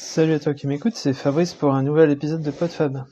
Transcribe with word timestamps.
Salut 0.00 0.34
à 0.34 0.38
toi 0.38 0.54
qui 0.54 0.68
m'écoute, 0.68 0.94
c'est 0.94 1.12
Fabrice 1.12 1.54
pour 1.54 1.74
un 1.74 1.82
nouvel 1.82 2.12
épisode 2.12 2.40
de 2.40 2.52
PodFab. 2.52 3.04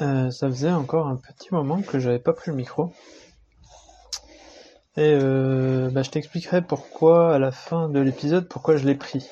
Euh, 0.00 0.30
ça 0.30 0.48
faisait 0.48 0.70
encore 0.70 1.08
un 1.08 1.16
petit 1.16 1.52
moment 1.52 1.82
que 1.82 1.98
j'avais 1.98 2.18
pas 2.18 2.32
pris 2.32 2.50
le 2.50 2.56
micro. 2.56 2.90
Et 4.96 5.14
euh, 5.20 5.90
bah, 5.90 6.02
je 6.02 6.08
t'expliquerai 6.08 6.62
pourquoi 6.62 7.34
à 7.34 7.38
la 7.38 7.52
fin 7.52 7.90
de 7.90 8.00
l'épisode, 8.00 8.48
pourquoi 8.48 8.76
je 8.76 8.86
l'ai 8.86 8.94
pris. 8.94 9.28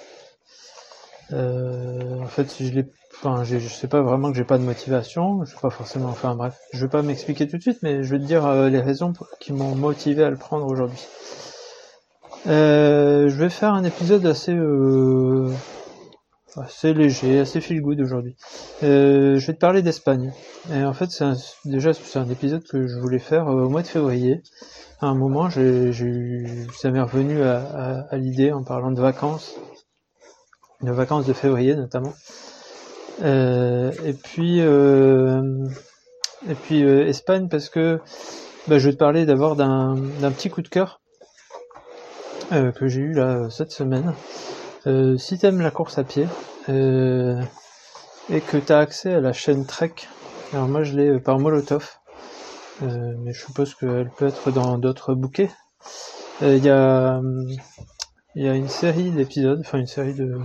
Euh, 1.33 2.21
en 2.21 2.27
fait, 2.27 2.55
je 2.61 2.71
l'ai, 2.71 2.87
enfin, 3.15 3.45
je 3.45 3.59
sais 3.59 3.89
pas 3.89 4.03
vraiment 4.03 4.31
que 4.31 4.37
j'ai 4.37 4.45
pas 4.45 4.59
de 4.59 4.65
motivation, 4.65 5.47
je 5.47 5.55
sais 5.55 5.61
pas 5.61 5.71
forcément, 5.71 6.11
enfin 6.11 6.35
bref, 6.35 6.59
je 6.75 6.85
vais 6.85 6.91
pas 6.91 7.01
m'expliquer 7.01 7.49
tout 7.49 7.57
de 7.57 7.63
suite, 7.63 7.79
mais 7.83 8.05
je 8.05 8.11
vais 8.11 8.19
te 8.19 8.27
dire 8.27 8.45
euh, 8.45 8.69
les 8.69 8.81
raisons 8.81 9.15
qui 9.41 9.55
m'ont 9.55 9.75
motivé 9.75 10.23
à 10.23 10.29
le 10.29 10.37
prendre 10.37 10.67
aujourd'hui. 10.67 11.01
Je 12.45 13.35
vais 13.35 13.49
faire 13.49 13.73
un 13.73 13.85
épisode 13.85 14.27
assez 14.27 14.53
assez 16.57 16.93
léger, 16.93 17.41
assez 17.41 17.61
feel 17.61 17.81
good 17.81 18.01
aujourd'hui. 18.01 18.37
Euh, 18.83 19.39
je 19.39 19.47
vais 19.47 19.55
te 19.55 19.59
parler 19.59 19.83
d'Espagne. 19.83 20.33
Et 20.73 20.85
en 20.85 20.93
fait, 20.93 21.11
c'est 21.11 21.25
déjà 21.65 21.93
c'est 21.95 22.19
un 22.19 22.29
épisode 22.29 22.65
que 22.65 22.87
je 22.87 22.99
voulais 22.99 23.19
faire 23.19 23.49
euh, 23.49 23.65
au 23.65 23.69
mois 23.69 23.83
de 23.83 23.87
février. 23.87 24.43
À 25.01 25.07
un 25.07 25.15
moment, 25.15 25.51
j'ai, 25.51 25.93
j'ai 25.93 26.45
ça 26.75 26.91
m'est 26.91 27.01
revenu 27.01 27.43
à, 27.43 27.59
à, 27.59 28.01
à 28.11 28.17
l'idée 28.17 28.53
en 28.53 28.63
parlant 28.63 28.93
de 28.93 29.01
vacances, 29.01 29.57
de 30.83 30.93
vacances 30.93 31.27
de 31.27 31.33
février 31.33 31.75
notamment. 31.75 32.13
Euh, 33.23 33.93
et 34.05 34.13
puis, 34.15 34.61
euh, 34.61 35.67
et 36.49 36.55
puis 36.55 36.83
euh, 36.85 37.07
Espagne 37.07 37.49
parce 37.49 37.69
que 37.69 38.01
bah, 38.69 38.79
je 38.79 38.89
vais 38.89 38.93
te 38.93 38.99
parler 38.99 39.27
d'abord 39.27 39.57
d'un, 39.57 39.95
d'un 40.21 40.31
petit 40.33 40.51
coup 40.51 40.63
de 40.63 40.69
cœur 40.69 41.01
euh, 42.53 42.73
que 42.73 42.87
j'ai 42.87 43.01
eu 43.01 43.13
là 43.13 43.49
cette 43.51 43.73
semaine. 43.73 44.15
Euh, 44.87 45.17
si 45.17 45.39
t'aimes 45.39 45.61
la 45.61 45.71
course 45.71 45.99
à 45.99 46.05
pied 46.05 46.27
euh, 46.69 47.41
et 48.29 48.41
que 48.41 48.57
t'as 48.57 48.81
accès 48.81 49.15
à 49.15 49.21
la 49.21 49.33
chaîne 49.33 49.65
Trek, 49.65 49.95
alors 50.53 50.69
moi 50.69 50.83
je 50.83 50.97
l'ai 50.97 51.21
par 51.21 51.39
Molotov, 51.39 51.89
euh, 52.83 53.15
mais 53.19 53.33
je 53.33 53.45
suppose 53.45 53.75
qu'elle 53.75 54.11
peut 54.17 54.27
être 54.27 54.51
dans 54.51 54.79
d'autres 54.79 55.15
bouquets. 55.15 55.51
Il 56.41 56.65
y 56.65 56.71
a 56.71 57.21
y 58.35 58.49
a 58.49 58.55
une 58.55 58.69
série 58.69 59.11
d'épisodes, 59.11 59.61
enfin 59.61 59.79
une 59.79 59.87
série 59.87 60.15
de 60.15 60.39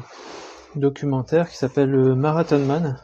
documentaires 0.75 1.49
qui 1.49 1.57
s'appelle 1.57 1.95
Marathon 2.15 2.59
Man, 2.59 2.97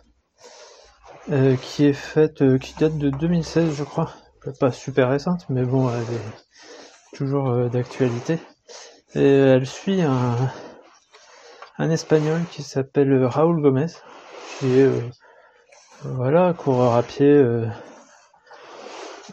euh, 1.32 1.56
qui 1.56 1.86
est 1.86 1.94
faite, 1.94 2.42
euh, 2.42 2.58
qui 2.58 2.76
date 2.76 2.98
de 2.98 3.10
2016 3.10 3.74
je 3.76 3.84
crois, 3.84 4.12
pas 4.60 4.72
super 4.72 5.10
récente, 5.10 5.46
mais 5.50 5.64
bon 5.64 5.90
elle 5.90 6.16
est 6.16 7.18
toujours 7.18 7.50
euh, 7.50 7.70
d'actualité. 7.70 8.40
Et 9.16 9.26
elle 9.26 9.66
suit 9.66 10.02
un, 10.02 10.36
un 11.78 11.90
espagnol 11.90 12.48
qui 12.48 12.64
s'appelle 12.64 13.26
Raúl 13.26 13.62
Gomez, 13.62 13.88
qui 14.48 14.68
est 14.74 14.84
euh, 14.84 15.10
voilà 16.04 16.54
coureur 16.54 16.96
à 16.96 17.04
pied 17.04 17.26
euh, 17.26 17.68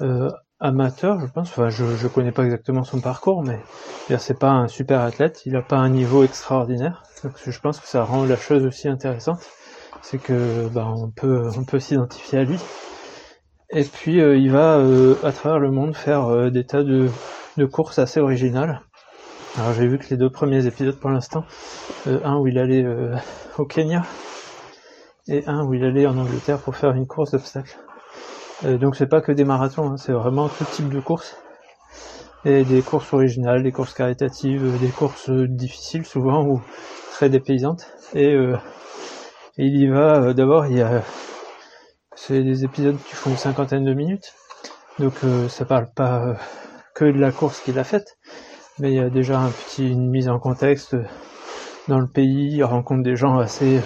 euh, 0.01 0.31
amateur, 0.59 1.21
je 1.21 1.27
pense. 1.27 1.51
Enfin, 1.51 1.69
je 1.69 1.85
je 1.95 2.09
connais 2.09 2.33
pas 2.33 2.45
exactement 2.45 2.85
son 2.85 3.01
parcours, 3.01 3.43
mais 3.43 3.59
c'est 4.19 4.39
pas 4.39 4.51
un 4.51 4.69
super 4.69 5.01
athlète. 5.01 5.43
Il 5.47 5.57
a 5.57 5.63
pas 5.63 5.77
un 5.79 5.91
niveau 5.91 6.25
extraordinaire, 6.25 7.05
donc 7.23 7.33
je 7.45 7.61
pense 7.61 7.81
que 7.81 7.89
ça 7.89 8.05
rend 8.05 8.25
la 8.25 8.37
chose 8.37 8.65
aussi 8.65 8.89
intéressante. 8.89 9.51
C'est 10.03 10.19
que 10.19 10.69
bah, 10.69 10.87
on 10.97 11.11
peut 11.11 11.51
on 11.57 11.65
peut 11.65 11.79
s'identifier 11.79 12.39
à 12.39 12.45
lui. 12.45 12.61
Et 13.71 13.85
puis 13.85 14.17
il 14.19 14.51
va 14.51 14.77
à 15.23 15.33
travers 15.33 15.59
le 15.59 15.71
monde 15.71 15.95
faire 15.97 16.51
des 16.51 16.65
tas 16.65 16.83
de 16.83 17.11
de 17.57 17.65
courses 17.67 17.99
assez 17.99 18.21
originales. 18.21 18.81
Alors 19.57 19.73
j'ai 19.73 19.87
vu 19.87 19.99
que 19.99 20.09
les 20.11 20.17
deux 20.17 20.31
premiers 20.31 20.67
épisodes 20.67 20.99
pour 20.99 21.11
l'instant, 21.11 21.45
euh, 22.07 22.21
un 22.25 22.39
où 22.39 22.47
il 22.47 22.59
allait 22.59 22.85
euh, 22.85 23.17
au 23.59 23.65
Kenya 23.65 24.07
et 25.29 25.47
un 25.47 25.65
où 25.65 25.75
il 25.75 25.85
allait 25.85 26.07
en 26.07 26.17
Angleterre 26.19 26.61
pour 26.61 26.77
faire 26.77 26.93
une 26.93 27.07
course 27.07 27.33
d'obstacles. 27.33 27.79
Euh, 28.65 28.79
donc 28.79 28.97
c'est 28.97 29.07
pas 29.09 29.21
que 29.21 29.33
des 29.33 29.45
marathons, 29.45 29.91
hein, 29.93 29.97
c'est 29.97 30.13
vraiment 30.13 30.49
tout 30.49 30.65
type 30.65 30.89
de 30.93 31.01
courses. 31.01 31.37
Et 32.45 32.65
des 32.65 32.83
courses 32.83 33.13
originales, 33.13 33.63
des 33.63 33.73
courses 33.73 33.95
caritatives, 33.95 34.65
euh, 34.65 34.79
des 34.79 34.91
courses 34.93 35.29
euh, 35.29 35.47
difficiles 35.47 36.07
souvent 36.07 36.47
ou 36.47 36.61
très 37.11 37.29
dépaysantes. 37.29 37.87
Et, 38.15 38.35
euh, 38.35 38.57
il 39.57 39.77
y 39.77 39.87
va 39.89 40.33
d'abord, 40.33 40.67
il 40.67 40.79
y 40.79 40.83
a 40.83 41.03
c'est 42.15 42.43
des 42.43 42.65
épisodes 42.65 43.03
qui 43.03 43.15
font 43.15 43.31
une 43.31 43.37
cinquantaine 43.37 43.85
de 43.85 43.95
minutes. 43.95 44.33
Donc 44.99 45.25
ça 45.49 45.65
parle 45.65 45.89
pas 45.95 46.37
que 46.95 47.05
de 47.07 47.19
la 47.19 47.33
course 47.33 47.61
qu'il 47.61 47.79
a 47.79 47.85
faite, 47.85 48.19
mais 48.81 48.93
il 48.93 48.97
y 48.97 49.01
a 49.01 49.11
déjà 49.11 49.39
un 49.39 49.51
petit, 49.51 49.89
une 49.89 50.09
mise 50.09 50.29
en 50.29 50.39
contexte 50.39 50.97
dans 51.87 51.99
le 51.99 52.07
pays, 52.07 52.55
il 52.55 52.65
rencontre 52.65 53.03
des 53.03 53.17
gens 53.17 53.39
assez 53.39 53.83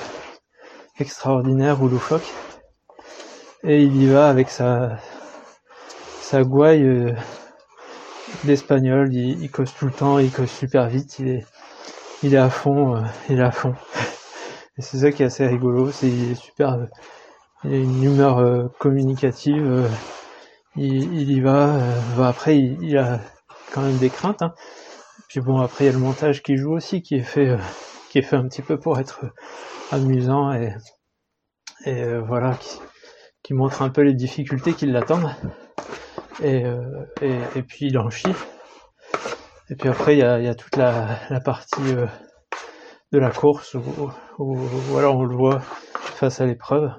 extraordinaires 0.98 1.82
ou 1.82 1.88
loufoques. 1.88 2.32
Et 3.64 3.82
il 3.82 4.00
y 4.00 4.06
va 4.06 4.28
avec 4.28 4.50
sa, 4.50 4.98
sa 6.20 6.44
gouaille 6.44 6.84
euh, 6.84 7.12
d'espagnol, 8.44 9.12
il, 9.12 9.42
il 9.42 9.50
cause 9.50 9.72
tout 9.74 9.86
le 9.86 9.92
temps, 9.92 10.18
il 10.18 10.30
cause 10.30 10.50
super 10.50 10.88
vite, 10.88 11.18
il 11.18 11.28
est, 11.28 11.46
il 12.22 12.34
est 12.34 12.38
à 12.38 12.50
fond, 12.50 12.96
euh, 12.96 13.00
il 13.28 13.40
est 13.40 13.44
à 13.44 13.50
fond. 13.50 13.74
Et 14.78 14.82
c'est 14.82 14.98
ça 14.98 15.10
qui 15.12 15.22
est 15.22 15.26
assez 15.26 15.46
rigolo, 15.46 15.90
c'est 15.90 16.08
il 16.08 16.32
est 16.32 16.34
super, 16.36 16.74
euh, 16.74 16.86
il 17.64 17.72
a 17.72 17.76
une 17.78 18.04
humeur 18.04 18.70
communicative, 18.78 19.90
il, 20.76 21.14
il 21.14 21.30
y 21.32 21.40
va, 21.40 21.78
après 22.18 22.58
il, 22.58 22.82
il 22.82 22.98
a 22.98 23.18
quand 23.72 23.80
même 23.82 23.98
des 23.98 24.10
craintes, 24.10 24.42
hein. 24.42 24.52
Puis 25.28 25.40
bon, 25.40 25.60
après 25.60 25.84
il 25.84 25.86
y 25.86 25.90
a 25.90 25.92
le 25.92 25.98
montage 25.98 26.42
qui 26.42 26.56
joue 26.56 26.72
aussi, 26.72 27.02
qui 27.02 27.16
est 27.16 27.22
fait, 27.22 27.48
euh, 27.48 27.58
qui 28.10 28.18
est 28.18 28.22
fait 28.22 28.36
un 28.36 28.46
petit 28.46 28.62
peu 28.62 28.78
pour 28.78 28.98
être 28.98 29.24
amusant 29.90 30.52
et, 30.52 30.74
euh, 31.86 32.20
voilà, 32.20 32.56
qui, 33.42 33.54
montre 33.54 33.82
un 33.82 33.90
peu 33.90 34.02
les 34.02 34.14
difficultés 34.14 34.72
qui 34.74 34.86
l'attendent. 34.86 35.30
Et, 36.42 36.64
euh, 36.64 37.06
et, 37.20 37.62
puis 37.62 37.86
il 37.86 37.98
en 37.98 38.10
chie. 38.10 38.34
Et 39.70 39.76
puis 39.76 39.88
après 39.88 40.14
il 40.14 40.20
y 40.20 40.22
a, 40.22 40.54
toute 40.54 40.76
la, 40.76 41.18
partie 41.44 41.94
de 43.12 43.18
la 43.18 43.30
course 43.30 43.74
où, 43.74 43.82
où, 44.38 44.56
où 44.56 44.98
on 44.98 45.24
le 45.24 45.36
voit 45.36 45.60
face 45.60 46.40
à 46.40 46.46
l'épreuve. 46.46 46.90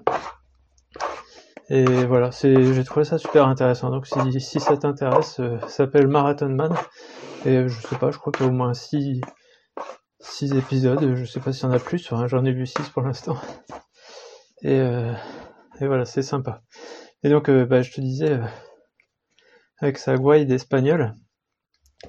Et 1.69 2.05
voilà, 2.05 2.29
j'ai 2.31 2.83
trouvé 2.83 3.05
ça 3.05 3.17
super 3.17 3.47
intéressant. 3.47 3.89
Donc 3.89 4.05
si, 4.05 4.39
si 4.39 4.59
ça 4.59 4.77
t'intéresse, 4.77 5.41
ça 5.61 5.67
s'appelle 5.67 6.07
Marathon 6.07 6.49
Man. 6.49 6.75
Et 7.45 7.67
je 7.67 7.87
sais 7.87 7.97
pas, 7.97 8.11
je 8.11 8.17
crois 8.17 8.33
qu'il 8.33 8.45
y 8.45 8.49
a 8.49 8.51
au 8.51 8.55
moins 8.55 8.73
6 8.73 9.21
six, 10.19 10.53
épisodes, 10.53 11.15
je 11.15 11.25
sais 11.25 11.39
pas 11.39 11.53
s'il 11.53 11.63
y 11.63 11.67
en 11.67 11.71
a 11.71 11.79
plus, 11.79 12.09
j'en 12.27 12.45
ai 12.45 12.51
vu 12.51 12.65
6 12.65 12.89
pour 12.89 13.03
l'instant. 13.03 13.37
Et, 14.61 14.79
euh, 14.79 15.13
et 15.79 15.87
voilà, 15.87 16.05
c'est 16.05 16.23
sympa. 16.23 16.63
Et 17.23 17.29
donc, 17.29 17.49
euh, 17.49 17.65
bah, 17.65 17.81
je 17.81 17.91
te 17.91 18.01
disais, 18.01 18.31
euh, 18.31 18.45
avec 19.79 19.97
sa 19.97 20.17
gouaille 20.17 20.45
d'espagnol, 20.45 21.13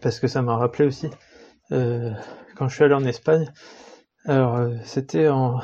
parce 0.01 0.21
que 0.21 0.29
ça 0.29 0.43
m'a 0.43 0.57
rappelé 0.57 0.87
aussi, 0.87 1.11
quand 1.71 2.69
je 2.69 2.75
suis 2.75 2.85
allé 2.85 2.95
en 2.95 3.05
Espagne, 3.05 3.53
alors 4.25 4.71
c'était 4.85 5.29
en 5.29 5.61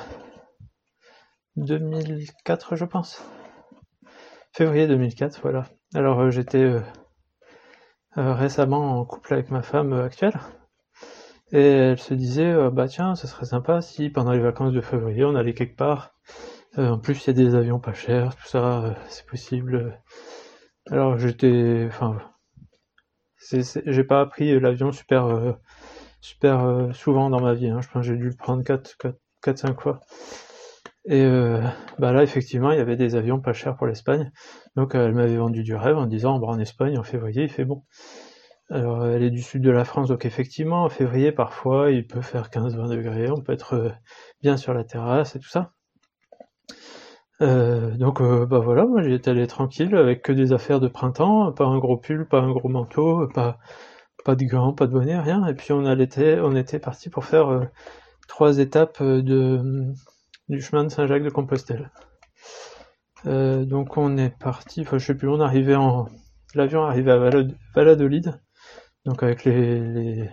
2004, 1.56 2.76
je 2.76 2.84
pense. 2.84 3.22
Février 4.52 4.86
2004, 4.86 5.40
voilà. 5.42 5.64
Alors 5.94 6.30
j'étais 6.30 6.74
récemment 8.16 9.00
en 9.00 9.04
couple 9.04 9.34
avec 9.34 9.50
ma 9.50 9.62
femme 9.62 9.92
euh, 9.92 10.04
actuelle, 10.04 10.38
et 11.52 11.60
elle 11.60 11.98
se 11.98 12.14
disait, 12.14 12.50
euh, 12.50 12.70
bah 12.70 12.88
tiens, 12.88 13.14
ça 13.14 13.28
serait 13.28 13.46
sympa 13.46 13.82
si 13.82 14.08
pendant 14.10 14.32
les 14.32 14.40
vacances 14.40 14.72
de 14.72 14.80
février 14.80 15.24
on 15.24 15.34
allait 15.34 15.54
quelque 15.54 15.76
part. 15.76 16.14
Euh, 16.78 16.88
en 16.90 16.98
plus, 16.98 17.24
il 17.24 17.26
y 17.28 17.30
a 17.30 17.32
des 17.34 17.54
avions 17.54 17.78
pas 17.80 17.92
chers, 17.92 18.34
tout 18.36 18.46
ça, 18.46 18.84
euh, 18.84 18.94
c'est 19.08 19.26
possible. 19.26 20.00
Alors 20.90 21.18
j'étais, 21.18 21.84
enfin, 21.88 22.18
j'ai 23.86 24.04
pas 24.04 24.20
appris 24.20 24.58
l'avion 24.58 24.92
super, 24.92 25.26
euh, 25.26 25.52
euh, 26.44 26.92
souvent 26.92 27.30
dans 27.30 27.40
ma 27.40 27.54
vie. 27.54 27.68
Hein. 27.68 27.80
Je 27.82 27.88
pense 27.88 28.06
que 28.06 28.12
j'ai 28.12 28.16
dû 28.16 28.30
le 28.30 28.36
prendre 28.36 28.64
4, 28.64 28.96
4, 28.98 29.18
4 29.42 29.58
5 29.58 29.80
fois. 29.80 30.00
Et 31.04 31.24
euh, 31.24 31.60
bah 31.98 32.12
là, 32.12 32.22
effectivement, 32.22 32.70
il 32.72 32.78
y 32.78 32.80
avait 32.80 32.96
des 32.96 33.16
avions 33.16 33.40
pas 33.40 33.52
chers 33.52 33.76
pour 33.76 33.86
l'Espagne. 33.86 34.30
Donc 34.76 34.94
euh, 34.94 35.06
elle 35.06 35.14
m'avait 35.14 35.36
vendu 35.36 35.62
du 35.62 35.74
rêve 35.74 35.96
en 35.96 36.06
disant, 36.06 36.38
bah, 36.38 36.46
en 36.48 36.58
Espagne, 36.58 36.98
en 36.98 37.02
février, 37.02 37.44
il 37.44 37.48
fait 37.48 37.64
bon. 37.64 37.84
Alors 38.70 39.06
elle 39.06 39.22
est 39.22 39.30
du 39.30 39.42
sud 39.42 39.62
de 39.62 39.70
la 39.70 39.84
France, 39.84 40.08
donc 40.08 40.24
effectivement, 40.24 40.84
en 40.84 40.88
février, 40.88 41.32
parfois, 41.32 41.90
il 41.90 42.06
peut 42.06 42.22
faire 42.22 42.48
15-20 42.50 42.88
degrés, 42.88 43.30
on 43.30 43.40
peut 43.42 43.52
être 43.52 43.74
euh, 43.74 43.90
bien 44.40 44.56
sur 44.56 44.72
la 44.74 44.84
terrasse 44.84 45.36
et 45.36 45.40
tout 45.40 45.48
ça. 45.48 45.72
Euh, 47.40 47.90
donc 47.96 48.20
euh, 48.20 48.46
bah 48.46 48.60
voilà, 48.60 48.86
moi 48.86 49.02
j'y 49.02 49.12
étais 49.12 49.30
allé 49.30 49.46
tranquille 49.46 49.94
avec 49.96 50.22
que 50.22 50.32
des 50.32 50.52
affaires 50.52 50.80
de 50.80 50.88
printemps, 50.88 51.52
pas 51.52 51.64
un 51.64 51.78
gros 51.78 51.96
pull, 51.96 52.26
pas 52.28 52.40
un 52.40 52.52
gros 52.52 52.68
manteau, 52.68 53.26
pas 53.34 53.58
pas 54.24 54.36
de 54.36 54.44
gants, 54.44 54.72
pas 54.74 54.86
de 54.86 54.92
bonnet, 54.92 55.18
rien. 55.18 55.46
Et 55.46 55.54
puis 55.54 55.72
on 55.72 55.84
allait, 55.86 56.08
on 56.40 56.54
était 56.56 56.78
parti 56.78 57.10
pour 57.10 57.24
faire 57.24 57.48
euh, 57.48 57.64
trois 58.28 58.58
étapes 58.58 58.98
euh, 59.00 59.22
de 59.22 59.92
du 60.52 60.62
chemin 60.62 60.84
de 60.84 60.88
Saint-Jacques 60.88 61.24
de 61.24 61.30
Compostelle. 61.30 61.90
Euh, 63.26 63.64
donc 63.64 63.96
on 63.96 64.16
est 64.16 64.36
parti, 64.38 64.82
enfin 64.82 64.98
je 64.98 65.06
sais 65.06 65.14
plus, 65.14 65.28
on 65.28 65.40
arrivait 65.40 65.76
en 65.76 66.08
l'avion 66.54 66.84
arrivait 66.84 67.12
à 67.12 67.18
Valladolid, 67.74 68.40
donc 69.06 69.22
avec 69.22 69.44
les, 69.44 70.28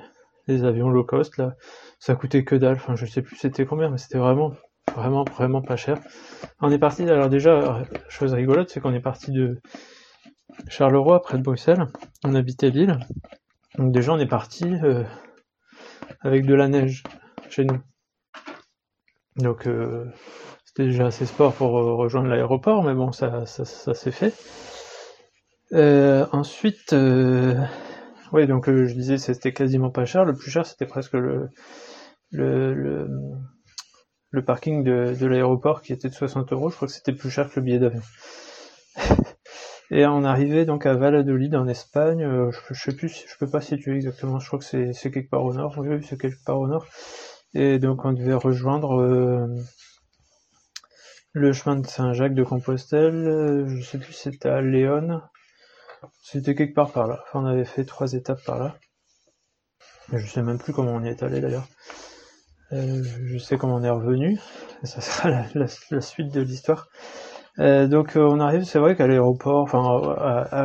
les 0.48 0.64
avions 0.66 0.90
low 0.90 1.04
cost 1.04 1.38
là, 1.38 1.56
ça 2.00 2.16
coûtait 2.16 2.44
que 2.44 2.56
dalle, 2.56 2.76
enfin 2.76 2.96
je 2.96 3.06
sais 3.06 3.22
plus 3.22 3.38
c'était 3.38 3.66
combien, 3.66 3.90
mais 3.90 3.98
c'était 3.98 4.18
vraiment 4.18 4.54
vraiment 4.96 5.24
vraiment 5.24 5.62
pas 5.62 5.76
cher. 5.78 6.00
On 6.62 6.72
est 6.72 6.80
parti, 6.80 7.04
alors 7.04 7.30
déjà, 7.30 7.84
chose 8.10 8.34
rigolote, 8.34 8.70
c'est 8.70 8.82
qu'on 8.82 8.94
est 8.94 9.00
parti 9.00 9.32
de 9.32 9.62
Charleroi, 10.68 11.22
près 11.22 11.38
de 11.38 11.44
Bruxelles. 11.44 11.88
On 12.24 12.36
habitait 12.36 12.70
Lille. 12.70 13.00
Donc 13.78 13.94
déjà, 13.94 14.14
on 14.14 14.20
est 14.20 14.28
parti 14.28 14.66
euh, 14.84 15.04
avec 16.22 16.46
de 16.46 16.54
la 16.54 16.68
neige 16.68 17.04
chez 17.50 17.64
nous. 17.64 17.80
Donc 19.36 19.68
euh, 19.68 20.06
c'était 20.66 20.86
déjà 20.86 21.08
assez 21.08 21.26
sport 21.26 21.54
pour 21.54 21.78
euh, 21.78 21.96
rejoindre 21.96 22.28
l'aéroport, 22.28 22.84
mais 22.84 22.94
bon, 22.94 23.12
ça, 23.12 23.46
ça, 23.46 23.66
ça 23.66 23.94
s'est 23.94 24.12
fait. 24.12 24.34
ensuite, 26.32 26.94
oui, 28.32 28.48
donc 28.48 28.70
je 28.70 28.94
disais, 28.94 29.18
c'était 29.18 29.54
quasiment 29.54 29.90
pas 29.90 30.06
cher. 30.06 30.26
Le 30.26 30.34
plus 30.34 30.52
cher, 30.52 30.66
c'était 30.66 30.86
presque 30.86 31.14
le, 31.14 31.50
le, 32.32 33.08
le, 34.32 34.46
parking 34.46 34.84
de, 34.84 35.26
l'aéroport 35.26 35.82
qui 35.82 35.94
était 35.94 36.10
de 36.10 36.14
60 36.14 36.52
euros. 36.54 36.70
Je 36.70 36.76
crois 36.76 36.88
que 36.88 36.94
c'était 36.94 37.14
plus 37.14 37.30
cher 37.30 37.50
que 37.50 37.60
le 37.60 37.66
billet 37.66 37.80
d'avion. 37.80 38.02
Et 39.92 40.06
on 40.06 40.24
arrivait 40.24 40.66
donc 40.66 40.86
à 40.86 40.94
Valladolid 40.94 41.56
en 41.56 41.68
Espagne. 41.68 42.24
Euh, 42.24 42.52
je, 42.52 42.74
je, 42.74 42.80
sais 42.80 42.96
plus, 42.96 43.26
je 43.28 43.38
peux 43.40 43.50
pas 43.50 43.62
situer 43.62 43.96
exactement. 43.96 44.40
Je 44.40 44.46
crois 44.46 44.60
que 44.60 44.66
c'est 44.94 45.12
quelque 45.12 45.30
part 45.30 45.44
au 45.44 45.54
nord. 45.54 45.76
Oui, 45.80 46.04
c'est 46.04 46.20
quelque 46.20 46.44
part 46.46 46.60
au 46.60 46.68
nord. 46.68 46.86
Et 47.54 47.80
donc 47.80 48.06
on 48.06 48.14
devait 48.14 48.34
rejoindre 48.34 49.02
euh, 49.02 49.48
le 51.34 51.54
chemin 51.54 51.78
de 51.78 51.88
Saint-Jacques 51.88 52.36
de 52.36 52.44
Compostelle. 52.44 53.66
Je 53.68 53.82
sais 53.82 53.98
plus, 53.98 54.14
c'était 54.14 54.50
à 54.50 54.62
Léon. 54.62 55.22
C'était 56.22 56.56
quelque 56.56 56.76
part 56.76 56.92
par 56.92 57.08
là. 57.08 57.24
Enfin, 57.24 57.42
on 57.44 57.46
avait 57.46 57.66
fait 57.66 57.86
trois 57.86 58.14
étapes 58.14 58.44
par 58.46 58.60
là. 58.60 58.76
Je 60.14 60.26
sais 60.26 60.42
même 60.42 60.58
plus 60.58 60.74
comment 60.74 60.94
on 60.94 61.04
y 61.04 61.10
est 61.10 61.24
allé 61.24 61.40
d'ailleurs. 61.40 61.68
Euh, 62.72 63.04
je 63.26 63.38
sais 63.38 63.58
comment 63.58 63.76
on 63.76 63.84
est 63.84 63.90
revenu. 63.90 64.38
Ça 64.84 65.02
sera 65.02 65.30
la, 65.54 66.02
suite 66.02 66.34
de 66.34 66.42
l'histoire. 66.42 66.88
Euh, 67.60 67.88
donc 67.88 68.16
euh, 68.16 68.22
on 68.22 68.40
arrive, 68.40 68.64
c'est 68.64 68.80
vrai 68.80 68.96
qu'à 68.96 69.08
l'aéroport, 69.08 69.62
enfin 69.64 69.80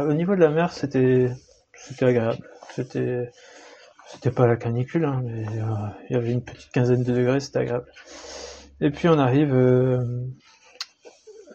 au 0.02 0.12
niveau 0.12 0.34
de 0.34 0.40
la 0.40 0.50
mer, 0.50 0.72
c'était 0.72 1.28
c'était 1.74 2.06
agréable. 2.06 2.48
C'était 2.70 3.30
c'était 4.06 4.30
pas 4.30 4.46
la 4.46 4.56
canicule, 4.56 5.04
hein, 5.04 5.22
mais 5.24 5.46
euh, 5.46 5.88
il 6.08 6.14
y 6.14 6.16
avait 6.16 6.32
une 6.32 6.44
petite 6.44 6.70
quinzaine 6.72 7.02
de 7.02 7.12
degrés, 7.12 7.40
c'était 7.40 7.60
agréable. 7.60 7.90
Et 8.80 8.90
puis 8.90 9.08
on 9.08 9.18
arrive 9.18 9.54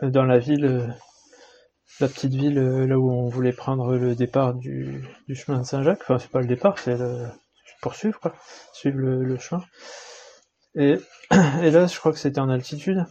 dans 0.01 0.23
la 0.23 0.39
ville, 0.39 0.95
la 1.99 2.07
petite 2.07 2.33
ville 2.33 2.59
là 2.59 2.97
où 2.97 3.11
on 3.11 3.27
voulait 3.27 3.51
prendre 3.51 3.95
le 3.95 4.15
départ 4.15 4.53
du, 4.53 5.03
du 5.27 5.35
chemin 5.35 5.59
de 5.59 5.65
Saint-Jacques. 5.65 6.01
Enfin 6.01 6.17
c'est 6.17 6.31
pas 6.31 6.39
le 6.39 6.47
départ, 6.47 6.79
c'est 6.79 6.97
le 6.97 7.27
poursuivre 7.81 8.19
quoi, 8.19 8.33
suivre 8.73 8.97
le, 8.97 9.23
le 9.23 9.37
chemin. 9.37 9.63
Et, 10.75 10.97
et 11.61 11.71
là, 11.71 11.87
je 11.87 11.99
crois 11.99 12.13
que 12.13 12.19
c'était 12.19 12.39
en 12.39 12.49
altitude 12.49 13.05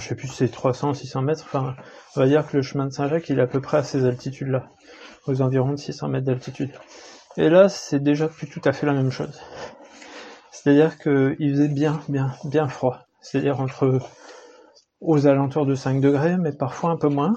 je 0.00 0.08
sais 0.08 0.14
plus 0.14 0.28
si 0.28 0.36
c'est 0.36 0.48
300, 0.48 0.94
600 0.94 1.22
mètres, 1.22 1.44
enfin, 1.44 1.76
on 2.16 2.20
va 2.20 2.26
dire 2.26 2.46
que 2.46 2.56
le 2.56 2.62
chemin 2.62 2.86
de 2.86 2.92
Saint-Jacques, 2.92 3.28
il 3.28 3.38
est 3.38 3.42
à 3.42 3.46
peu 3.46 3.60
près 3.60 3.78
à 3.78 3.82
ces 3.82 4.04
altitudes-là, 4.04 4.70
aux 5.26 5.42
environs 5.42 5.72
de 5.72 5.76
600 5.76 6.08
mètres 6.08 6.26
d'altitude. 6.26 6.70
Et 7.38 7.48
là, 7.48 7.68
c'est 7.68 8.00
déjà 8.00 8.28
plus 8.28 8.46
tout 8.48 8.60
à 8.64 8.72
fait 8.72 8.86
la 8.86 8.92
même 8.92 9.10
chose. 9.10 9.40
C'est-à-dire 10.50 10.98
qu'il 10.98 11.50
faisait 11.50 11.68
bien, 11.68 12.00
bien, 12.08 12.32
bien 12.44 12.68
froid. 12.68 13.06
C'est-à-dire 13.20 13.60
entre, 13.60 14.00
aux 15.00 15.26
alentours 15.26 15.64
de 15.64 15.74
5 15.74 16.00
degrés, 16.00 16.36
mais 16.36 16.52
parfois 16.52 16.90
un 16.90 16.96
peu 16.96 17.08
moins. 17.08 17.34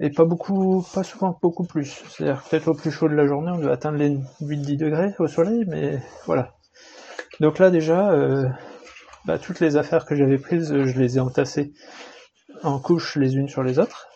Et 0.00 0.10
pas 0.10 0.24
beaucoup, 0.24 0.84
pas 0.94 1.02
souvent 1.02 1.36
beaucoup 1.42 1.64
plus. 1.64 2.02
C'est-à-dire 2.08 2.42
peut-être 2.48 2.68
au 2.68 2.74
plus 2.74 2.90
chaud 2.90 3.08
de 3.08 3.14
la 3.14 3.26
journée, 3.26 3.50
on 3.52 3.58
doit 3.58 3.72
atteindre 3.72 3.98
les 3.98 4.16
8-10 4.40 4.76
degrés 4.76 5.14
au 5.18 5.26
soleil, 5.26 5.64
mais 5.66 6.00
voilà. 6.26 6.54
Donc 7.40 7.58
là, 7.58 7.70
déjà, 7.70 8.10
euh, 8.12 8.48
bah, 9.24 9.38
toutes 9.38 9.60
les 9.60 9.76
affaires 9.76 10.06
que 10.06 10.14
j'avais 10.14 10.38
prises, 10.38 10.72
je 10.72 10.98
les 10.98 11.16
ai 11.16 11.20
entassées 11.20 11.72
en 12.62 12.78
couches 12.78 13.16
les 13.16 13.34
unes 13.34 13.48
sur 13.48 13.62
les 13.62 13.78
autres. 13.78 14.08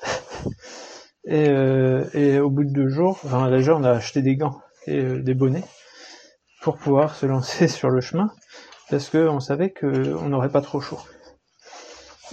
et, 1.24 1.48
euh, 1.48 2.04
et 2.14 2.38
au 2.38 2.50
bout 2.50 2.64
de 2.64 2.72
deux 2.72 2.88
jours, 2.88 3.20
enfin 3.24 3.50
déjà 3.50 3.76
on 3.76 3.84
a 3.84 3.90
acheté 3.90 4.22
des 4.22 4.36
gants 4.36 4.60
euh, 4.88 5.22
des 5.22 5.34
bonnets 5.34 5.64
pour 6.62 6.76
pouvoir 6.78 7.14
se 7.14 7.26
lancer 7.26 7.68
sur 7.78 7.90
le 7.90 8.00
chemin 8.00 8.30
parce 8.90 9.10
qu'on 9.10 9.40
savait 9.40 9.72
qu'on 9.72 10.28
n'aurait 10.28 10.50
pas 10.50 10.62
trop 10.62 10.80
chaud. 10.80 11.00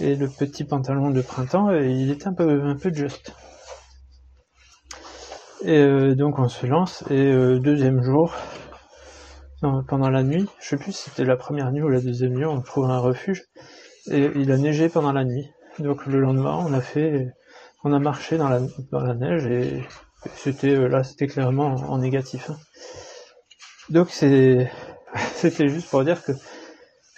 Et 0.00 0.14
le 0.14 0.28
petit 0.28 0.64
pantalon 0.64 1.10
de 1.10 1.22
printemps, 1.22 1.70
il 1.70 2.10
était 2.10 2.28
un 2.28 2.34
peu 2.34 2.62
un 2.62 2.76
peu 2.76 2.92
juste. 2.92 3.32
Et 5.64 6.14
donc 6.14 6.38
on 6.38 6.48
se 6.48 6.66
lance 6.66 7.02
et 7.10 7.32
deuxième 7.58 8.02
jour, 8.02 8.34
pendant 9.88 10.10
la 10.10 10.22
nuit, 10.22 10.46
je 10.60 10.68
sais 10.68 10.76
plus 10.76 10.92
si 10.92 11.10
c'était 11.10 11.24
la 11.24 11.36
première 11.36 11.72
nuit 11.72 11.82
ou 11.82 11.88
la 11.88 12.00
deuxième 12.00 12.34
nuit, 12.34 12.44
on 12.44 12.60
trouve 12.60 12.90
un 12.90 12.98
refuge 12.98 13.42
et 14.10 14.30
il 14.34 14.52
a 14.52 14.58
neigé 14.58 14.88
pendant 14.88 15.12
la 15.12 15.24
nuit. 15.24 15.50
Donc 15.78 16.06
le 16.06 16.20
lendemain, 16.20 16.56
on 16.56 16.72
a 16.72 16.80
fait, 16.80 17.32
on 17.84 17.92
a 17.92 17.98
marché 17.98 18.38
dans 18.38 18.48
la 18.48 19.14
neige 19.14 19.46
et, 19.46 19.82
c'était 20.36 20.74
euh, 20.74 20.88
là, 20.88 21.04
c'était 21.04 21.26
clairement 21.26 21.66
en, 21.66 21.98
négatif. 21.98 22.50
Hein. 22.50 22.56
Donc 23.90 24.10
c'est, 24.10 24.70
c'était 25.34 25.68
juste 25.68 25.88
pour 25.90 26.04
dire 26.04 26.22
que 26.22 26.32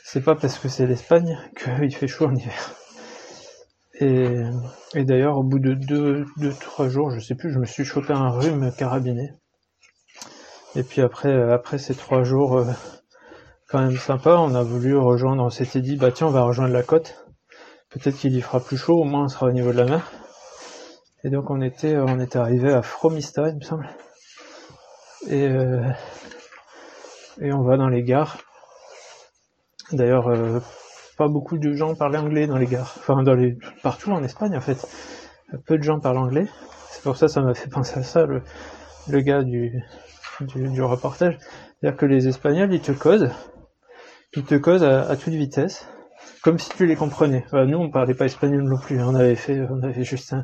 c'est 0.04 0.22
pas 0.22 0.34
parce 0.34 0.58
que 0.58 0.68
c'est 0.68 0.86
l'Espagne 0.86 1.38
qu'il 1.56 1.94
fait 1.94 2.08
chaud 2.08 2.26
en 2.26 2.34
hiver. 2.34 2.74
Et, 4.00 5.04
d'ailleurs, 5.04 5.38
au 5.38 5.42
bout 5.42 5.58
de 5.58 5.74
deux, 5.74 6.24
deux, 6.36 6.52
trois 6.52 6.88
jours, 6.88 7.10
je 7.10 7.18
sais 7.18 7.34
plus, 7.34 7.52
je 7.52 7.58
me 7.58 7.64
suis 7.64 7.84
chopé 7.84 8.12
un 8.12 8.30
rhume 8.30 8.72
carabiné. 8.76 9.32
Et 10.76 10.84
puis 10.84 11.00
après, 11.00 11.30
euh, 11.30 11.52
après 11.52 11.78
ces 11.78 11.94
trois 11.94 12.22
jours 12.22 12.58
euh, 12.58 12.72
quand 13.68 13.80
même 13.80 13.96
sympa, 13.96 14.36
on 14.36 14.54
a 14.54 14.62
voulu 14.62 14.96
rejoindre, 14.96 15.42
on 15.42 15.50
s'était 15.50 15.80
dit, 15.80 15.96
bah 15.96 16.12
tiens, 16.12 16.28
on 16.28 16.30
va 16.30 16.42
rejoindre 16.42 16.72
la 16.72 16.82
côte. 16.82 17.26
Peut-être 17.90 18.16
qu'il 18.16 18.36
y 18.36 18.40
fera 18.40 18.60
plus 18.60 18.76
chaud, 18.76 19.00
au 19.00 19.04
moins 19.04 19.24
on 19.24 19.28
sera 19.28 19.46
au 19.46 19.52
niveau 19.52 19.72
de 19.72 19.78
la 19.78 19.84
mer. 19.84 20.12
Et 21.24 21.30
donc 21.30 21.50
on 21.50 21.60
était, 21.60 21.94
euh, 21.94 22.04
on 22.06 22.20
était 22.20 22.38
arrivé 22.38 22.72
à 22.72 22.82
Fromista, 22.82 23.48
il 23.48 23.56
me 23.56 23.60
semble. 23.60 23.88
Et, 25.28 25.48
et 27.40 27.52
on 27.52 27.62
va 27.62 27.76
dans 27.76 27.88
les 27.88 28.04
gares. 28.04 28.38
D'ailleurs, 29.90 30.62
pas 31.18 31.28
beaucoup 31.28 31.58
de 31.58 31.72
gens 31.72 31.94
parlent 31.96 32.16
anglais 32.16 32.46
dans 32.46 32.56
les 32.56 32.66
gares. 32.66 32.94
Enfin, 32.98 33.22
dans 33.24 33.34
les, 33.34 33.58
partout 33.82 34.12
en 34.12 34.22
Espagne, 34.22 34.56
en 34.56 34.60
fait. 34.60 34.86
Peu 35.66 35.76
de 35.76 35.82
gens 35.82 35.98
parlent 35.98 36.18
anglais. 36.18 36.46
C'est 36.90 37.02
pour 37.02 37.16
ça, 37.16 37.26
ça 37.26 37.42
m'a 37.42 37.54
fait 37.54 37.68
penser 37.68 37.98
à 37.98 38.02
ça, 38.04 38.24
le, 38.24 38.42
le 39.08 39.20
gars 39.20 39.42
du, 39.42 39.82
du, 40.40 40.82
reportage. 40.82 41.38
C'est-à-dire 41.80 41.98
que 41.98 42.06
les 42.06 42.28
Espagnols, 42.28 42.72
ils 42.72 42.80
te 42.80 42.92
causent, 42.92 43.30
ils 44.34 44.44
te 44.44 44.54
causent 44.54 44.84
à, 44.84 45.16
toute 45.16 45.34
vitesse, 45.34 45.88
comme 46.42 46.58
si 46.58 46.70
tu 46.70 46.86
les 46.86 46.96
comprenais. 46.96 47.44
nous, 47.52 47.78
on 47.78 47.90
parlait 47.90 48.14
pas 48.14 48.26
espagnol 48.26 48.62
non 48.62 48.78
plus. 48.78 49.00
Hein. 49.00 49.06
On 49.08 49.14
avait 49.14 49.34
fait, 49.34 49.60
on 49.70 49.82
avait 49.82 50.04
juste 50.04 50.34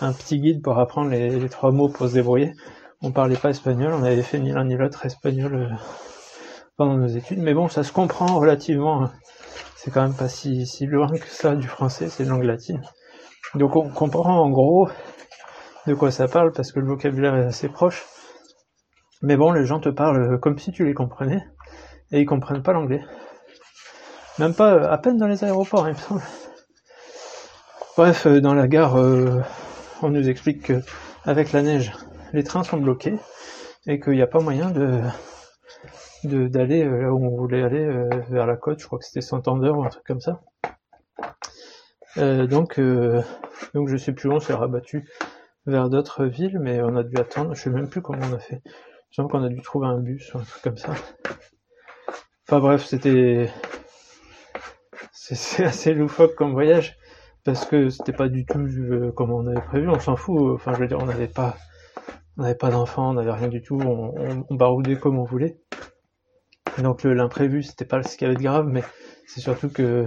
un, 0.00 0.12
petit 0.12 0.40
guide 0.40 0.62
pour 0.62 0.78
apprendre 0.78 1.10
les, 1.10 1.48
trois 1.48 1.72
mots 1.72 1.88
pour 1.88 2.08
se 2.08 2.14
débrouiller. 2.14 2.52
On 3.02 3.12
parlait 3.12 3.36
pas 3.36 3.50
espagnol. 3.50 3.92
On 3.94 4.02
avait 4.02 4.22
fait 4.22 4.38
ni 4.38 4.52
l'un 4.52 4.64
ni 4.64 4.76
l'autre 4.76 5.04
espagnol 5.06 5.54
euh, 5.54 5.68
pendant 6.76 6.96
nos 6.96 7.08
études. 7.08 7.40
Mais 7.40 7.54
bon, 7.54 7.68
ça 7.68 7.82
se 7.82 7.92
comprend 7.92 8.38
relativement. 8.38 9.04
Hein. 9.04 9.12
C'est 9.76 9.90
quand 9.90 10.02
même 10.02 10.14
pas 10.14 10.28
si, 10.28 10.66
si 10.66 10.86
loin 10.86 11.08
que 11.08 11.26
ça 11.26 11.56
du 11.56 11.66
français. 11.66 12.08
C'est 12.08 12.24
langue 12.24 12.44
latine. 12.44 12.82
Donc 13.54 13.76
on 13.76 13.90
comprend 13.90 14.40
en 14.40 14.50
gros 14.50 14.88
de 15.86 15.94
quoi 15.94 16.10
ça 16.10 16.28
parle 16.28 16.52
parce 16.52 16.72
que 16.72 16.80
le 16.80 16.86
vocabulaire 16.86 17.34
est 17.34 17.44
assez 17.44 17.68
proche. 17.68 18.04
Mais 19.22 19.36
bon, 19.36 19.52
les 19.52 19.66
gens 19.66 19.80
te 19.80 19.88
parlent 19.88 20.38
comme 20.40 20.58
si 20.58 20.72
tu 20.72 20.84
les 20.84 20.94
comprenais, 20.94 21.44
et 22.10 22.20
ils 22.20 22.26
comprennent 22.26 22.62
pas 22.62 22.72
l'anglais. 22.72 23.04
Même 24.38 24.54
pas 24.54 24.90
à 24.90 24.98
peine 24.98 25.18
dans 25.18 25.26
les 25.26 25.44
aéroports, 25.44 25.88
il 25.88 25.94
me 25.94 25.98
semble. 25.98 26.22
Bref, 27.96 28.26
euh, 28.26 28.40
dans 28.40 28.54
la 28.54 28.68
gare, 28.68 28.96
euh, 28.96 29.42
on 30.00 30.08
nous 30.08 30.30
explique 30.30 30.62
que 30.62 30.80
avec 31.24 31.52
la 31.52 31.60
neige, 31.60 31.92
les 32.32 32.42
trains 32.42 32.64
sont 32.64 32.78
bloqués 32.78 33.18
et 33.86 34.00
qu'il 34.00 34.14
n'y 34.14 34.22
a 34.22 34.26
pas 34.26 34.40
moyen 34.40 34.70
de 34.70 35.00
d'aller 36.24 36.84
euh, 36.84 37.02
là 37.02 37.12
où 37.12 37.22
on 37.22 37.36
voulait 37.36 37.62
aller 37.62 38.08
vers 38.30 38.46
la 38.46 38.56
côte. 38.56 38.80
Je 38.80 38.86
crois 38.86 38.98
que 38.98 39.04
c'était 39.04 39.20
Santander 39.20 39.68
ou 39.68 39.84
un 39.84 39.88
truc 39.88 40.04
comme 40.06 40.20
ça. 40.20 40.40
donc, 42.16 42.80
donc 43.74 43.88
je 43.88 43.96
sais 43.96 44.12
plus 44.12 44.28
où 44.28 44.32
on 44.32 44.40
s'est 44.40 44.54
rabattu 44.54 45.06
vers 45.66 45.90
d'autres 45.90 46.24
villes, 46.24 46.58
mais 46.60 46.80
on 46.80 46.96
a 46.96 47.02
dû 47.02 47.16
attendre. 47.18 47.54
Je 47.54 47.62
sais 47.62 47.70
même 47.70 47.88
plus 47.88 48.00
comment 48.00 48.24
on 48.30 48.34
a 48.34 48.38
fait. 48.38 48.62
Je 49.10 49.16
sens 49.16 49.30
qu'on 49.30 49.42
a 49.42 49.48
dû 49.48 49.60
trouver 49.60 49.88
un 49.88 49.98
bus 49.98 50.32
ou 50.32 50.38
un 50.38 50.44
truc 50.44 50.62
comme 50.62 50.78
ça. 50.78 50.94
Enfin 52.48 52.60
bref, 52.60 52.84
c'était 52.86 53.50
c'est 55.12 55.64
assez 55.64 55.94
loufoque 55.94 56.34
comme 56.34 56.52
voyage 56.52 56.96
parce 57.44 57.64
que 57.64 57.90
c'était 57.90 58.12
pas 58.12 58.28
du 58.28 58.44
tout 58.46 58.60
euh, 58.60 59.12
comme 59.12 59.32
on 59.32 59.46
avait 59.46 59.60
prévu. 59.60 59.88
On 59.88 59.98
s'en 59.98 60.16
fout. 60.16 60.52
Enfin, 60.54 60.72
je 60.74 60.78
veux 60.78 60.86
dire, 60.86 60.98
on 61.00 61.06
n'avait 61.06 61.28
pas 61.28 61.56
on 62.36 62.42
n'avait 62.42 62.54
pas 62.54 62.70
d'enfants, 62.70 63.10
on 63.10 63.14
n'avait 63.14 63.32
rien 63.32 63.48
du 63.48 63.62
tout. 63.62 63.78
On, 63.80 64.44
on, 64.48 64.54
baroudait 64.54 64.96
comme 64.96 65.18
on 65.18 65.24
voulait. 65.24 65.58
Donc 66.78 67.04
l'imprévu, 67.04 67.62
c'était 67.62 67.84
pas 67.84 68.02
ce 68.02 68.16
qu'il 68.16 68.26
y 68.26 68.30
avait 68.30 68.38
de 68.38 68.42
grave, 68.42 68.66
mais 68.66 68.82
c'est 69.26 69.40
surtout 69.40 69.68
que 69.68 70.06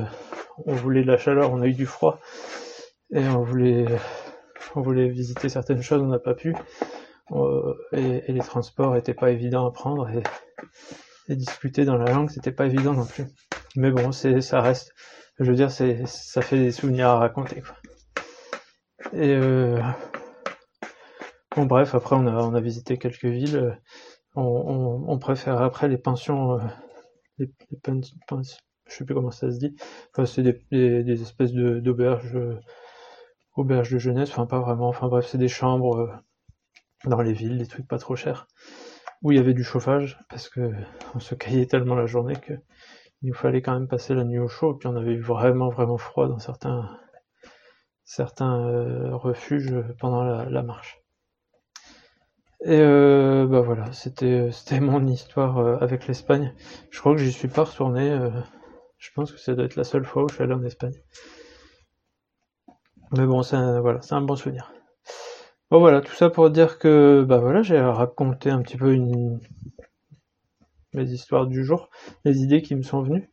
on 0.65 0.73
voulait 0.73 1.03
de 1.03 1.07
la 1.07 1.17
chaleur, 1.17 1.51
on 1.51 1.61
a 1.61 1.67
eu 1.67 1.73
du 1.73 1.85
froid 1.85 2.19
et 3.11 3.27
on 3.27 3.43
voulait 3.43 3.85
on 4.75 4.81
voulait 4.81 5.07
visiter 5.07 5.49
certaines 5.49 5.81
choses, 5.81 6.01
on 6.01 6.07
n'a 6.07 6.19
pas 6.19 6.33
pu. 6.33 6.55
Euh, 7.31 7.73
et, 7.91 8.31
les 8.31 8.39
transports 8.39 8.95
étaient 8.95 9.13
pas 9.13 9.31
évidents 9.31 9.67
à 9.67 9.71
prendre 9.71 10.07
et, 10.09 11.35
discuter 11.35 11.85
dans 11.85 11.97
la 11.97 12.11
langue 12.11 12.29
c'était 12.29 12.51
pas 12.51 12.65
évident 12.65 12.93
non 12.93 13.05
plus. 13.05 13.25
Mais 13.75 13.91
bon, 13.91 14.11
c'est, 14.11 14.41
ça 14.41 14.61
reste, 14.61 14.93
je 15.39 15.45
veux 15.45 15.55
dire, 15.55 15.71
c'est, 15.71 16.05
ça 16.05 16.41
fait 16.41 16.57
des 16.57 16.71
souvenirs 16.71 17.09
à 17.09 17.19
raconter, 17.19 17.61
quoi. 17.61 17.75
Et 19.13 19.33
euh, 19.35 19.81
bon, 21.55 21.65
bref, 21.65 21.95
après 21.95 22.15
on 22.15 22.27
a, 22.27 22.33
on 22.33 22.53
a 22.53 22.61
visité 22.61 22.97
quelques 22.97 23.25
villes. 23.25 23.79
On, 24.35 25.17
préfère 25.19 25.61
après 25.61 25.87
les 25.87 25.97
pensions, 25.97 26.59
euh, 26.59 26.63
les, 27.37 27.49
je 27.87 28.93
sais 28.93 29.05
plus 29.05 29.15
comment 29.15 29.31
ça 29.31 29.51
se 29.51 29.57
dit. 29.57 29.75
Enfin, 30.11 30.25
c'est 30.25 30.43
des, 30.43 31.21
espèces 31.21 31.53
de, 31.53 31.79
d'auberges, 31.79 32.37
auberges 33.55 33.91
de 33.91 33.97
jeunesse. 33.97 34.29
Enfin, 34.31 34.45
pas 34.45 34.59
vraiment. 34.59 34.89
Enfin 34.89 35.07
bref, 35.07 35.27
c'est 35.27 35.37
des 35.37 35.47
chambres 35.47 35.97
euh, 35.97 36.11
dans 37.05 37.21
les 37.21 37.33
villes, 37.33 37.57
des 37.57 37.67
trucs 37.67 37.87
pas 37.87 37.97
trop 37.97 38.15
chers, 38.15 38.47
où 39.21 39.31
il 39.31 39.37
y 39.37 39.39
avait 39.39 39.53
du 39.53 39.63
chauffage 39.63 40.19
parce 40.29 40.49
que 40.49 40.71
on 41.13 41.19
se 41.19 41.35
caillait 41.35 41.65
tellement 41.65 41.95
la 41.95 42.05
journée 42.05 42.35
que 42.35 42.53
il 43.25 43.29
nous 43.29 43.33
fallait 43.33 43.63
quand 43.63 43.73
même 43.73 43.87
passer 43.87 44.13
la 44.13 44.23
nuit 44.23 44.37
au 44.37 44.47
chaud. 44.47 44.75
Puis 44.75 44.87
on 44.87 44.95
avait 44.95 45.17
vraiment 45.17 45.69
vraiment 45.69 45.97
froid 45.97 46.27
dans 46.27 46.37
certains 46.37 46.87
certains 48.03 48.59
euh, 48.67 49.15
refuges 49.15 49.73
pendant 49.99 50.23
la, 50.23 50.61
marche. 50.61 51.01
Et 52.61 52.79
euh, 52.79 53.47
bah 53.47 53.61
voilà, 53.61 53.91
c'était 53.93 54.51
c'était 54.51 54.79
mon 54.79 55.07
histoire 55.07 55.57
euh, 55.57 55.77
avec 55.81 56.05
l'Espagne. 56.07 56.53
Je 56.91 56.99
crois 56.99 57.13
que 57.13 57.17
j'y 57.21 57.31
suis 57.31 57.47
pas 57.47 57.63
retourné. 57.63 58.11
Euh, 58.11 58.29
je 58.99 59.09
pense 59.15 59.31
que 59.31 59.39
ça 59.39 59.55
doit 59.55 59.65
être 59.65 59.75
la 59.75 59.83
seule 59.83 60.05
fois 60.05 60.23
où 60.23 60.29
je 60.29 60.35
suis 60.35 60.43
allé 60.43 60.53
en 60.53 60.63
Espagne. 60.63 60.93
Mais 63.17 63.25
bon, 63.25 63.41
c'est 63.41 63.79
voilà, 63.79 64.03
c'est 64.03 64.13
un 64.13 64.21
bon 64.21 64.35
souvenir. 64.35 64.71
Bon 65.71 65.79
voilà, 65.79 66.01
tout 66.01 66.13
ça 66.13 66.29
pour 66.29 66.51
dire 66.51 66.77
que 66.77 67.25
bah 67.27 67.39
voilà, 67.39 67.63
j'ai 67.63 67.79
raconté 67.79 68.51
un 68.51 68.61
petit 68.61 68.77
peu 68.77 68.93
une 68.93 69.39
mes 70.95 71.11
histoires 71.11 71.47
du 71.47 71.63
jour, 71.63 71.89
les 72.23 72.39
idées 72.41 72.61
qui 72.61 72.75
me 72.75 72.81
sont 72.81 73.01
venues. 73.01 73.29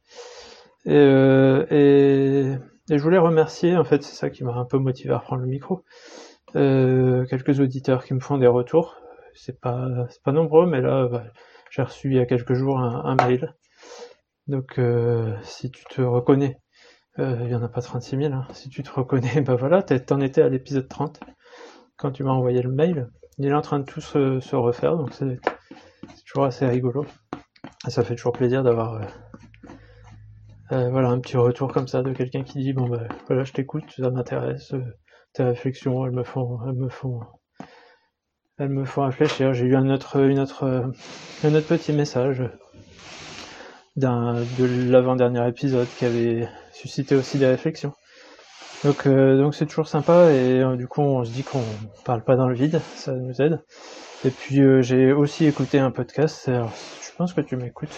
Et, 0.84 0.90
euh, 0.90 2.56
et 2.90 2.98
je 2.98 3.02
voulais 3.02 3.18
remercier, 3.18 3.76
en 3.76 3.84
fait, 3.84 4.02
c'est 4.02 4.14
ça 4.16 4.30
qui 4.30 4.44
m'a 4.44 4.54
un 4.54 4.64
peu 4.64 4.78
motivé 4.78 5.12
à 5.12 5.18
reprendre 5.18 5.42
le 5.42 5.48
micro, 5.48 5.84
euh, 6.56 7.24
quelques 7.26 7.60
auditeurs 7.60 8.04
qui 8.04 8.14
me 8.14 8.20
font 8.20 8.38
des 8.38 8.46
retours. 8.46 8.96
C'est 9.34 9.60
pas, 9.60 9.88
c'est 10.10 10.22
pas 10.22 10.32
nombreux, 10.32 10.66
mais 10.66 10.80
là, 10.80 11.06
bah, 11.08 11.24
j'ai 11.70 11.82
reçu 11.82 12.08
il 12.10 12.16
y 12.16 12.20
a 12.20 12.26
quelques 12.26 12.54
jours 12.54 12.78
un, 12.78 13.14
mail. 13.16 13.54
Donc, 14.48 14.78
euh, 14.78 15.34
si 15.42 15.70
tu 15.70 15.84
te 15.84 16.02
reconnais, 16.02 16.58
il 17.18 17.48
y 17.48 17.54
en 17.54 17.62
a 17.62 17.68
pas 17.68 17.82
36 17.82 18.16
000, 18.16 18.32
hein. 18.32 18.46
si 18.52 18.68
tu 18.68 18.82
te 18.82 18.90
reconnais, 18.90 19.40
bah 19.46 19.56
voilà, 19.56 19.82
t'en 19.82 20.20
étais 20.20 20.42
à 20.42 20.48
l'épisode 20.48 20.88
30 20.88 21.20
quand 21.96 22.10
tu 22.10 22.24
m'as 22.24 22.32
envoyé 22.32 22.62
le 22.62 22.70
mail. 22.70 23.08
Il 23.38 23.46
est 23.46 23.54
en 23.54 23.62
train 23.62 23.80
de 23.80 23.84
tout 23.84 24.00
se 24.00 24.56
refaire, 24.56 24.96
donc 24.96 25.12
c'est 25.14 25.40
toujours 26.26 26.44
assez 26.44 26.66
rigolo. 26.66 27.06
Ça 27.88 28.04
fait 28.04 28.14
toujours 28.14 28.32
plaisir 28.32 28.62
d'avoir 28.62 28.94
euh, 28.94 29.00
euh, 30.70 30.90
voilà, 30.90 31.08
un 31.08 31.18
petit 31.18 31.36
retour 31.36 31.72
comme 31.72 31.88
ça 31.88 32.02
de 32.02 32.12
quelqu'un 32.12 32.44
qui 32.44 32.60
dit 32.60 32.72
bon 32.72 32.88
bah 32.88 33.08
voilà, 33.26 33.42
je 33.42 33.52
t'écoute, 33.52 33.84
ça 33.96 34.08
m'intéresse, 34.08 34.72
euh, 34.74 34.84
tes 35.32 35.42
réflexions, 35.42 36.06
elles 36.06 36.12
me 36.12 36.22
font, 36.22 36.60
elles 36.64 36.76
me 36.76 36.88
font, 36.88 37.20
elles 38.58 38.68
me 38.68 38.84
font 38.84 39.04
réfléchir. 39.04 39.52
J'ai 39.52 39.66
eu 39.66 39.74
un 39.74 39.90
autre, 39.90 40.20
une 40.20 40.38
autre, 40.38 40.92
un 41.42 41.54
autre 41.54 41.66
petit 41.66 41.92
message 41.92 42.48
d'un 43.96 44.34
de 44.34 44.90
l'avant-dernier 44.90 45.46
épisode 45.48 45.88
qui 45.98 46.04
avait 46.04 46.48
suscité 46.72 47.16
aussi 47.16 47.38
des 47.38 47.46
réflexions. 47.46 47.94
Donc 48.84 49.08
donc 49.08 49.56
c'est 49.56 49.66
toujours 49.66 49.88
sympa 49.88 50.30
et 50.30 50.62
du 50.76 50.86
coup 50.86 51.02
on 51.02 51.24
se 51.24 51.30
dit 51.30 51.42
qu'on 51.42 51.64
parle 52.04 52.22
pas 52.22 52.36
dans 52.36 52.48
le 52.48 52.54
vide, 52.54 52.80
ça 52.94 53.12
nous 53.12 53.42
aide. 53.42 53.60
Et 54.24 54.30
puis 54.30 54.62
j'ai 54.82 55.12
aussi 55.12 55.46
écouté 55.46 55.80
un 55.80 55.90
podcast. 55.90 56.48
Alors, 56.48 56.72
je 57.12 57.16
pense 57.18 57.34
que 57.34 57.42
tu 57.42 57.56
m'écoutes. 57.56 57.94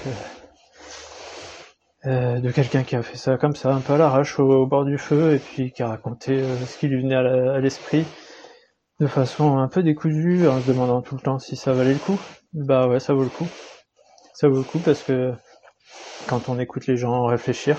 Euh, 2.07 2.41
de 2.41 2.51
quelqu'un 2.51 2.83
qui 2.83 2.97
a 2.97 3.03
fait 3.03 3.17
ça 3.17 3.39
comme 3.39 3.55
ça, 3.55 3.73
un 3.73 3.81
peu 3.81 3.93
à 3.93 3.97
l'arrache 3.97 4.39
au, 4.41 4.67
bord 4.67 4.85
du 4.85 4.99
feu, 4.99 5.35
et 5.35 5.39
puis 5.39 5.73
qui 5.73 5.83
a 5.85 5.89
raconté 5.89 6.33
euh, 6.33 6.57
ce 6.67 6.77
qui 6.77 6.89
lui 6.89 7.01
venait 7.01 7.15
à 7.15 7.61
l'esprit, 7.61 8.05
de 9.01 9.07
façon 9.07 9.57
un 9.59 9.69
peu 9.69 9.85
décousue, 9.85 10.49
en 10.49 10.61
se 10.61 10.67
demandant 10.67 11.01
tout 11.01 11.15
le 11.15 11.21
temps 11.21 11.39
si 11.39 11.55
ça 11.55 11.73
valait 11.73 11.95
le 11.95 12.01
coup. 12.01 12.21
Bah 12.53 12.89
ouais, 12.89 12.99
ça 12.99 13.15
vaut 13.15 13.23
le 13.23 13.31
coup. 13.31 13.47
Ça 14.35 14.49
vaut 14.49 14.59
le 14.59 14.65
coup 14.65 14.81
parce 14.81 15.03
que 15.03 15.33
quand 16.27 16.49
on 16.49 16.59
écoute 16.59 16.89
les 16.89 16.97
gens 16.97 17.25
réfléchir, 17.25 17.79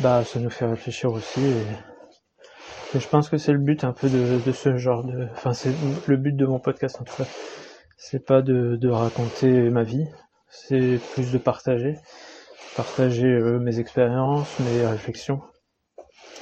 bah 0.00 0.22
ça 0.24 0.38
nous 0.38 0.50
fait 0.50 0.66
réfléchir 0.66 1.12
aussi, 1.12 1.40
et, 1.40 1.66
je 2.94 3.08
pense 3.08 3.28
que 3.28 3.36
c'est 3.36 3.52
le 3.52 3.58
but 3.58 3.82
un 3.82 3.92
peu 3.92 4.08
de 4.08 4.52
ce 4.52 4.76
genre 4.76 5.02
de... 5.02 5.26
Enfin, 5.32 5.52
c'est 5.52 5.74
le 6.06 6.16
but 6.16 6.36
de 6.36 6.46
mon 6.46 6.60
podcast 6.60 7.00
en 7.00 7.04
tout 7.04 7.16
cas. 7.16 7.26
C'est 8.06 8.26
pas 8.26 8.42
de, 8.42 8.76
de 8.76 8.90
raconter 8.90 9.48
ma 9.70 9.82
vie, 9.82 10.06
c'est 10.50 10.98
plus 11.10 11.32
de 11.32 11.38
partager 11.38 11.96
partager 12.74 13.26
euh, 13.28 13.58
mes 13.58 13.78
expériences, 13.78 14.58
mes 14.58 14.84
réflexions. 14.86 15.40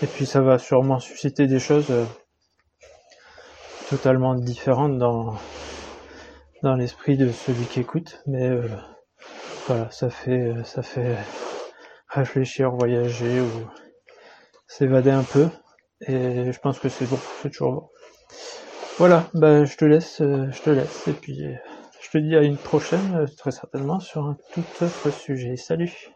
Et 0.00 0.08
puis 0.08 0.26
ça 0.26 0.40
va 0.40 0.58
sûrement 0.58 0.98
susciter 0.98 1.46
des 1.46 1.60
choses 1.60 1.90
euh, 1.92 2.06
totalement 3.86 4.34
différentes 4.34 4.98
dans, 4.98 5.36
dans 6.64 6.74
l'esprit 6.74 7.16
de 7.16 7.30
celui 7.30 7.68
qui 7.68 7.78
écoute, 7.78 8.20
mais 8.26 8.48
euh, 8.48 8.68
voilà, 9.68 9.88
ça 9.90 10.10
fait 10.10 10.52
ça 10.64 10.82
fait 10.82 11.16
réfléchir, 12.08 12.72
voyager 12.72 13.40
ou 13.40 13.68
s'évader 14.66 15.12
un 15.12 15.24
peu. 15.24 15.48
Et 16.08 16.50
je 16.50 16.58
pense 16.58 16.80
que 16.80 16.88
c'est 16.88 17.06
bon, 17.06 17.20
c'est 17.40 17.50
toujours 17.50 17.72
bon. 17.72 17.88
Voilà, 18.98 19.30
bah 19.34 19.64
je 19.66 19.76
te 19.76 19.84
laisse, 19.84 20.18
je 20.20 20.62
te 20.62 20.70
laisse, 20.70 21.06
et 21.06 21.12
puis 21.14 21.44
je 22.00 22.10
te 22.10 22.16
dis 22.18 22.34
à 22.36 22.42
une 22.42 22.58
prochaine, 22.58 23.26
très 23.36 23.50
certainement, 23.50 24.00
sur 24.00 24.24
un 24.26 24.38
tout 24.50 24.66
autre 24.82 25.10
sujet. 25.10 25.56
Salut 25.56 26.12